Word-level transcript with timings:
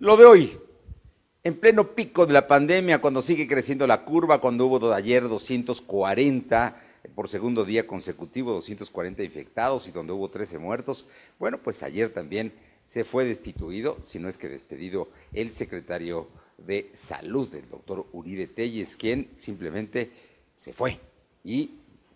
Lo 0.00 0.16
de 0.16 0.24
hoy, 0.24 0.58
en 1.44 1.60
pleno 1.60 1.94
pico 1.94 2.24
de 2.24 2.32
la 2.32 2.46
pandemia, 2.46 3.02
cuando 3.02 3.20
sigue 3.20 3.46
creciendo 3.46 3.86
la 3.86 4.02
curva, 4.02 4.40
cuando 4.40 4.64
hubo 4.64 4.94
ayer 4.94 5.28
240 5.28 6.82
por 7.14 7.28
segundo 7.28 7.66
día 7.66 7.86
consecutivo, 7.86 8.52
240 8.52 9.22
infectados 9.22 9.86
y 9.88 9.90
donde 9.90 10.14
hubo 10.14 10.30
13 10.30 10.58
muertos, 10.58 11.06
bueno, 11.38 11.58
pues 11.58 11.82
ayer 11.82 12.08
también 12.08 12.50
se 12.86 13.04
fue 13.04 13.26
destituido, 13.26 13.98
si 14.00 14.18
no 14.18 14.30
es 14.30 14.38
que 14.38 14.48
despedido, 14.48 15.08
el 15.34 15.52
secretario 15.52 16.28
de 16.56 16.88
Salud, 16.94 17.54
el 17.54 17.68
doctor 17.68 18.06
Uribe 18.14 18.46
Telles, 18.46 18.96
quien 18.96 19.28
simplemente 19.36 20.10
se 20.56 20.72
fue 20.72 20.98
y 21.44 21.72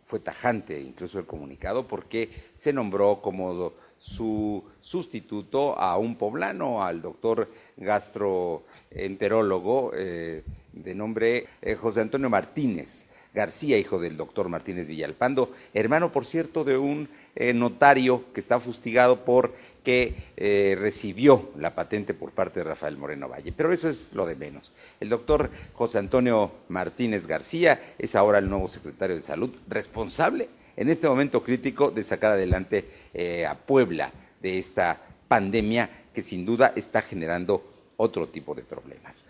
fue 0.07 0.21
tajante 0.21 0.81
incluso 0.81 1.19
el 1.19 1.27
comunicado 1.27 1.87
porque 1.87 2.31
se 2.55 2.73
nombró 2.73 3.21
como 3.21 3.75
su 4.05 4.63
sustituto 4.83 5.79
a 5.79 5.97
un 5.97 6.17
poblano, 6.17 6.85
al 6.85 7.01
doctor 7.01 7.49
gastroenterólogo 7.79 9.93
eh, 9.97 10.43
de 10.75 10.95
nombre 10.95 11.47
eh, 11.63 11.75
José 11.75 12.03
Antonio 12.03 12.29
Martínez 12.29 13.07
García, 13.33 13.79
hijo 13.79 13.99
del 13.99 14.19
doctor 14.19 14.51
Martínez 14.51 14.89
Villalpando, 14.89 15.55
hermano, 15.73 16.13
por 16.13 16.27
cierto, 16.27 16.65
de 16.65 16.77
un 16.77 17.09
eh, 17.35 17.55
notario 17.55 18.27
que 18.35 18.41
está 18.41 18.61
fustigado 18.61 19.25
por 19.25 19.55
que 19.83 20.13
eh, 20.37 20.77
recibió 20.79 21.53
la 21.57 21.75
patente 21.75 22.13
por 22.13 22.33
parte 22.33 22.61
de 22.61 22.65
Rafael 22.65 22.99
Moreno 22.99 23.31
Valle. 23.31 23.55
Pero 23.57 23.73
eso 23.73 23.89
es 23.89 24.13
lo 24.13 24.27
de 24.27 24.37
menos. 24.37 24.73
El 25.01 25.09
doctor 25.09 25.49
José 25.73 25.97
Antonio 25.99 26.53
Martínez 26.69 27.27
García 27.27 27.81
es 27.99 28.15
ahora 28.15 28.39
el 28.39 28.51
nuevo 28.51 28.69
secretario 28.69 29.17
de 29.17 29.23
Salud, 29.23 29.51
responsable 29.67 30.51
en 30.77 30.89
este 30.89 31.09
momento 31.09 31.43
crítico 31.43 31.91
de 31.91 32.03
sacar 32.03 32.33
adelante 32.33 32.85
eh, 33.13 33.47
a 33.47 33.55
Puebla 33.55 34.11
de 34.43 34.59
esta 34.59 35.01
pandemia 35.29 35.89
que 36.13 36.23
sin 36.23 36.45
duda 36.45 36.73
está 36.77 37.03
generando 37.03 37.93
otro 37.97 38.29
tipo 38.29 38.55
de 38.55 38.63
problemas. 38.63 39.21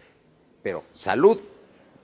Pero 0.63 0.85
salud, 0.93 1.39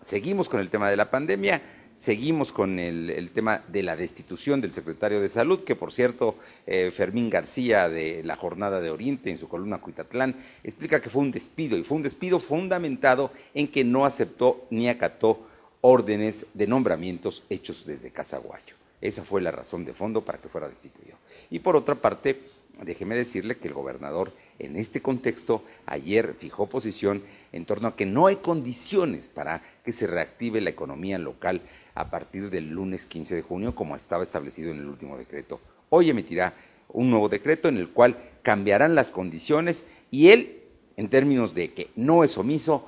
seguimos 0.02 0.48
con 0.48 0.60
el 0.60 0.70
tema 0.70 0.90
de 0.90 0.96
la 0.96 1.10
pandemia 1.10 1.60
Seguimos 2.00 2.50
con 2.50 2.78
el, 2.78 3.30
tema 3.34 3.62
de 3.68 3.82
la 3.82 3.94
destitución 3.94 4.62
del 4.62 4.72
secretario 4.72 5.20
de 5.20 5.28
Salud, 5.28 5.64
que 5.64 5.76
por 5.76 5.92
cierto, 5.92 6.38
eh, 6.66 6.90
Fermín 6.90 7.28
García 7.28 7.90
de 7.90 8.22
la 8.24 8.36
Jornada 8.36 8.80
de 8.80 8.88
Oriente, 8.88 9.30
en 9.30 9.36
su 9.36 9.50
columna 9.50 9.82
Cuitatlán, 9.82 10.34
explica 10.64 11.02
que 11.02 11.10
fue 11.10 11.20
un 11.20 11.30
despido, 11.30 11.76
y 11.76 11.82
fue 11.82 11.98
un 11.98 12.02
despido 12.02 12.38
fundamentado 12.38 13.30
en 13.52 13.68
que 13.68 13.84
no 13.84 14.06
aceptó 14.06 14.66
ni 14.70 14.88
acató 14.88 15.46
órdenes 15.82 16.46
de 16.54 16.66
nombramientos 16.66 17.42
hechos 17.50 17.84
desde 17.84 18.10
Casaguayo. 18.10 18.79
Esa 19.00 19.24
fue 19.24 19.40
la 19.40 19.50
razón 19.50 19.84
de 19.84 19.94
fondo 19.94 20.22
para 20.22 20.38
que 20.38 20.48
fuera 20.48 20.68
destituido. 20.68 21.16
Y 21.50 21.60
por 21.60 21.76
otra 21.76 21.94
parte, 21.94 22.40
déjeme 22.82 23.14
decirle 23.14 23.56
que 23.56 23.68
el 23.68 23.74
gobernador 23.74 24.32
en 24.58 24.76
este 24.76 25.00
contexto 25.00 25.64
ayer 25.86 26.34
fijó 26.38 26.68
posición 26.68 27.22
en 27.52 27.64
torno 27.64 27.88
a 27.88 27.96
que 27.96 28.06
no 28.06 28.26
hay 28.26 28.36
condiciones 28.36 29.28
para 29.28 29.62
que 29.84 29.92
se 29.92 30.06
reactive 30.06 30.60
la 30.60 30.70
economía 30.70 31.18
local 31.18 31.62
a 31.94 32.10
partir 32.10 32.50
del 32.50 32.70
lunes 32.70 33.06
15 33.06 33.34
de 33.34 33.42
junio, 33.42 33.74
como 33.74 33.96
estaba 33.96 34.22
establecido 34.22 34.70
en 34.70 34.78
el 34.78 34.86
último 34.86 35.16
decreto. 35.16 35.60
Hoy 35.88 36.10
emitirá 36.10 36.54
un 36.88 37.10
nuevo 37.10 37.28
decreto 37.28 37.68
en 37.68 37.78
el 37.78 37.88
cual 37.88 38.16
cambiarán 38.42 38.94
las 38.94 39.10
condiciones 39.10 39.84
y 40.10 40.28
él, 40.28 40.62
en 40.96 41.08
términos 41.08 41.54
de 41.54 41.72
que 41.72 41.90
no 41.96 42.24
es 42.24 42.36
omiso, 42.38 42.86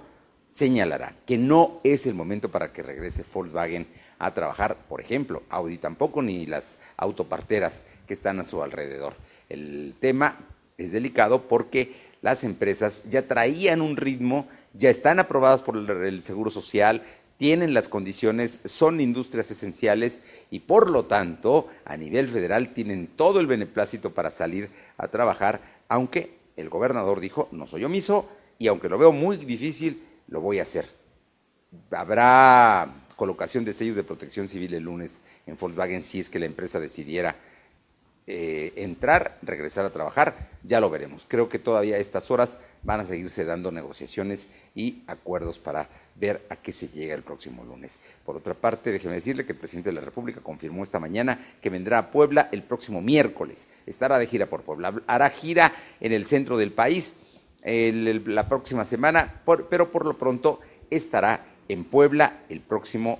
señalará 0.48 1.16
que 1.26 1.38
no 1.38 1.80
es 1.82 2.06
el 2.06 2.14
momento 2.14 2.50
para 2.50 2.72
que 2.72 2.82
regrese 2.82 3.24
Volkswagen 3.32 3.86
a 4.22 4.32
trabajar, 4.32 4.76
por 4.88 5.00
ejemplo, 5.00 5.42
Audi 5.50 5.78
tampoco, 5.78 6.22
ni 6.22 6.46
las 6.46 6.78
autoparteras 6.96 7.84
que 8.06 8.14
están 8.14 8.38
a 8.38 8.44
su 8.44 8.62
alrededor. 8.62 9.14
El 9.48 9.96
tema 9.98 10.36
es 10.78 10.92
delicado 10.92 11.42
porque 11.42 11.96
las 12.22 12.44
empresas 12.44 13.02
ya 13.10 13.26
traían 13.26 13.80
un 13.82 13.96
ritmo, 13.96 14.46
ya 14.74 14.90
están 14.90 15.18
aprobadas 15.18 15.60
por 15.60 15.76
el 15.76 16.22
Seguro 16.22 16.52
Social, 16.52 17.02
tienen 17.36 17.74
las 17.74 17.88
condiciones, 17.88 18.60
son 18.64 19.00
industrias 19.00 19.50
esenciales 19.50 20.22
y 20.52 20.60
por 20.60 20.88
lo 20.88 21.06
tanto 21.06 21.66
a 21.84 21.96
nivel 21.96 22.28
federal 22.28 22.72
tienen 22.74 23.08
todo 23.08 23.40
el 23.40 23.48
beneplácito 23.48 24.14
para 24.14 24.30
salir 24.30 24.70
a 24.98 25.08
trabajar, 25.08 25.60
aunque 25.88 26.38
el 26.56 26.68
gobernador 26.68 27.18
dijo, 27.18 27.48
no 27.50 27.66
soy 27.66 27.82
omiso 27.82 28.28
y 28.56 28.68
aunque 28.68 28.88
lo 28.88 28.98
veo 28.98 29.10
muy 29.10 29.36
difícil, 29.36 30.00
lo 30.28 30.40
voy 30.40 30.60
a 30.60 30.62
hacer. 30.62 30.86
Habrá 31.90 32.88
colocación 33.22 33.64
de 33.64 33.72
sellos 33.72 33.94
de 33.94 34.02
protección 34.02 34.48
civil 34.48 34.74
el 34.74 34.82
lunes 34.82 35.20
en 35.46 35.56
Volkswagen 35.56 36.02
si 36.02 36.18
es 36.18 36.28
que 36.28 36.40
la 36.40 36.46
empresa 36.46 36.80
decidiera 36.80 37.36
eh, 38.26 38.72
entrar, 38.74 39.38
regresar 39.42 39.84
a 39.84 39.90
trabajar, 39.90 40.50
ya 40.64 40.80
lo 40.80 40.90
veremos. 40.90 41.24
Creo 41.28 41.48
que 41.48 41.60
todavía 41.60 41.94
a 41.94 41.98
estas 42.00 42.32
horas 42.32 42.58
van 42.82 42.98
a 42.98 43.04
seguirse 43.04 43.44
dando 43.44 43.70
negociaciones 43.70 44.48
y 44.74 45.04
acuerdos 45.06 45.60
para 45.60 45.88
ver 46.16 46.44
a 46.48 46.56
qué 46.56 46.72
se 46.72 46.88
llega 46.88 47.14
el 47.14 47.22
próximo 47.22 47.62
lunes. 47.62 48.00
Por 48.26 48.36
otra 48.36 48.54
parte, 48.54 48.90
déjeme 48.90 49.14
decirle 49.14 49.46
que 49.46 49.52
el 49.52 49.58
presidente 49.58 49.90
de 49.90 49.94
la 49.94 50.00
República 50.00 50.40
confirmó 50.40 50.82
esta 50.82 50.98
mañana 50.98 51.38
que 51.60 51.70
vendrá 51.70 51.98
a 51.98 52.10
Puebla 52.10 52.48
el 52.50 52.64
próximo 52.64 53.02
miércoles. 53.02 53.68
Estará 53.86 54.18
de 54.18 54.26
gira 54.26 54.46
por 54.46 54.62
Puebla. 54.62 55.00
Hará 55.06 55.30
gira 55.30 55.72
en 56.00 56.12
el 56.12 56.26
centro 56.26 56.56
del 56.56 56.72
país 56.72 57.14
la 57.64 58.48
próxima 58.48 58.84
semana, 58.84 59.42
pero 59.70 59.92
por 59.92 60.06
lo 60.06 60.18
pronto 60.18 60.58
estará 60.90 61.51
en 61.68 61.84
Puebla 61.84 62.40
el 62.48 62.60
próximo 62.60 63.18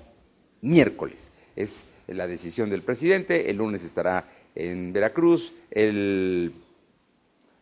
miércoles. 0.61 1.31
Es 1.55 1.85
la 2.07 2.27
decisión 2.27 2.69
del 2.69 2.81
presidente. 2.81 3.49
El 3.49 3.57
lunes 3.57 3.83
estará 3.83 4.25
en 4.55 4.93
Veracruz, 4.93 5.53
el 5.71 6.53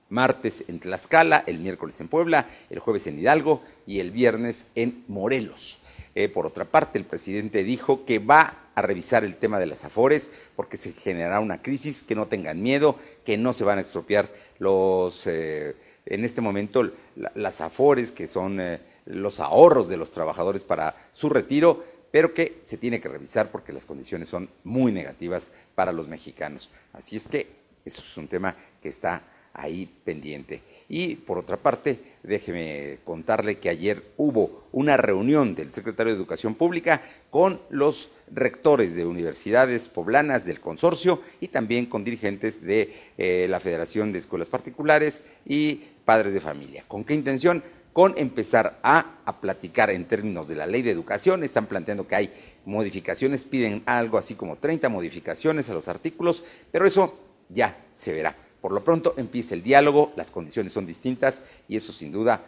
martes 0.09 0.65
en 0.67 0.79
Tlaxcala, 0.79 1.43
el 1.47 1.59
miércoles 1.59 1.99
en 2.01 2.07
Puebla, 2.07 2.45
el 2.69 2.79
jueves 2.79 3.07
en 3.07 3.19
Hidalgo 3.19 3.63
y 3.87 3.99
el 3.99 4.11
viernes 4.11 4.67
en 4.75 5.03
Morelos. 5.07 5.79
Eh, 6.13 6.27
por 6.27 6.45
otra 6.45 6.65
parte, 6.65 6.99
el 6.99 7.05
presidente 7.05 7.63
dijo 7.63 8.05
que 8.05 8.19
va 8.19 8.57
a 8.75 8.81
revisar 8.81 9.23
el 9.23 9.37
tema 9.37 9.59
de 9.59 9.65
las 9.65 9.85
afores 9.85 10.31
porque 10.55 10.77
se 10.77 10.91
generará 10.93 11.39
una 11.39 11.61
crisis, 11.61 12.03
que 12.03 12.15
no 12.15 12.27
tengan 12.27 12.61
miedo, 12.61 12.97
que 13.25 13.37
no 13.37 13.53
se 13.53 13.63
van 13.63 13.77
a 13.77 13.81
expropiar 13.81 14.29
los, 14.59 15.25
eh, 15.27 15.75
en 16.05 16.25
este 16.25 16.41
momento, 16.41 16.91
las 17.35 17.61
afores, 17.61 18.11
que 18.11 18.27
son 18.27 18.59
eh, 18.59 18.79
los 19.05 19.39
ahorros 19.39 19.89
de 19.89 19.97
los 19.97 20.11
trabajadores 20.11 20.63
para 20.63 20.95
su 21.11 21.29
retiro, 21.29 21.83
pero 22.11 22.33
que 22.33 22.59
se 22.61 22.77
tiene 22.77 22.99
que 22.99 23.09
revisar 23.09 23.49
porque 23.51 23.73
las 23.73 23.85
condiciones 23.85 24.29
son 24.29 24.49
muy 24.63 24.91
negativas 24.91 25.51
para 25.75 25.91
los 25.91 26.07
mexicanos. 26.07 26.69
Así 26.93 27.15
es 27.15 27.27
que 27.27 27.47
eso 27.85 28.01
es 28.01 28.17
un 28.17 28.27
tema 28.27 28.55
que 28.81 28.89
está 28.89 29.23
ahí 29.53 29.89
pendiente. 30.03 30.61
Y 30.87 31.15
por 31.15 31.37
otra 31.37 31.57
parte, 31.57 31.99
déjeme 32.23 32.99
contarle 33.03 33.57
que 33.57 33.69
ayer 33.69 34.03
hubo 34.17 34.65
una 34.71 34.97
reunión 34.97 35.55
del 35.55 35.73
secretario 35.73 36.13
de 36.13 36.17
Educación 36.17 36.55
Pública 36.55 37.01
con 37.29 37.59
los 37.69 38.09
rectores 38.31 38.95
de 38.95 39.05
universidades 39.05 39.87
poblanas 39.87 40.45
del 40.45 40.61
consorcio 40.61 41.21
y 41.39 41.49
también 41.49 41.85
con 41.85 42.03
dirigentes 42.03 42.61
de 42.61 42.93
eh, 43.17 43.47
la 43.49 43.59
Federación 43.59 44.11
de 44.11 44.19
Escuelas 44.19 44.49
Particulares 44.49 45.21
y 45.45 45.81
padres 46.05 46.33
de 46.33 46.41
familia. 46.41 46.85
¿Con 46.87 47.03
qué 47.03 47.13
intención? 47.13 47.63
Con 47.93 48.17
empezar 48.17 48.79
a, 48.83 49.17
platicar 49.39 49.89
en 49.89 50.05
términos 50.05 50.47
de 50.49 50.55
la 50.55 50.67
ley 50.67 50.81
de 50.81 50.91
educación. 50.91 51.43
Están 51.43 51.65
planteando 51.65 52.05
que 52.05 52.15
hay 52.15 52.33
modificaciones, 52.65 53.45
piden 53.45 53.81
algo 53.85 54.17
así 54.17 54.35
como 54.35 54.57
30 54.57 54.89
modificaciones 54.89 55.69
a 55.69 55.73
los 55.73 55.87
artículos, 55.87 56.43
pero 56.71 56.85
eso 56.85 57.17
ya 57.49 57.77
se 57.93 58.11
verá. 58.11 58.35
Por 58.59 58.73
lo 58.73 58.83
pronto 58.83 59.13
empieza 59.17 59.55
el 59.55 59.63
diálogo, 59.63 60.11
las 60.15 60.31
condiciones 60.31 60.73
son 60.73 60.85
distintas 60.85 61.43
y 61.67 61.77
eso 61.77 61.93
sin 61.93 62.11
duda 62.11 62.41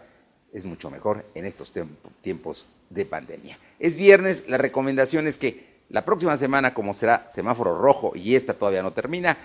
es 0.51 0.65
mucho 0.65 0.91
mejor 0.91 1.25
en 1.33 1.45
estos 1.45 1.73
tiempos 2.21 2.65
de 2.89 3.05
pandemia. 3.05 3.57
Es 3.79 3.95
viernes, 3.95 4.43
la 4.47 4.57
recomendación 4.57 5.25
es 5.25 5.37
que 5.37 5.73
la 5.89 6.05
próxima 6.05 6.37
semana, 6.37 6.73
como 6.73 6.93
será 6.93 7.27
semáforo 7.31 7.79
rojo 7.79 8.11
y 8.13 8.35
esta 8.35 8.53
todavía 8.53 8.83
no 8.83 8.91
termina, 8.91 9.37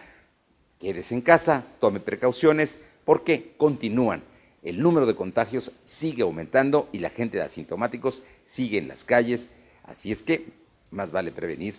quédese 0.78 1.14
en 1.14 1.22
casa, 1.22 1.64
tome 1.80 2.00
precauciones 2.00 2.80
porque 3.04 3.54
continúan 3.56 4.22
el 4.62 4.82
número 4.82 5.06
de 5.06 5.14
contagios 5.14 5.72
sigue 5.84 6.22
aumentando 6.22 6.88
y 6.92 6.98
la 6.98 7.10
gente 7.10 7.36
de 7.36 7.44
asintomáticos 7.44 8.22
sigue 8.44 8.78
en 8.78 8.88
las 8.88 9.04
calles, 9.04 9.50
así 9.84 10.10
es 10.10 10.22
que 10.22 10.46
más 10.90 11.10
vale 11.10 11.32
prevenir 11.32 11.76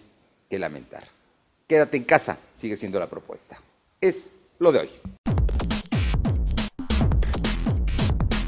que 0.49 0.59
lamentar. 0.59 1.03
Quédate 1.67 1.97
en 1.97 2.03
casa, 2.03 2.39
sigue 2.53 2.75
siendo 2.75 2.99
la 2.99 3.09
propuesta. 3.09 3.61
Es 4.01 4.31
lo 4.57 4.71
de 4.71 4.79
hoy. 4.79 5.18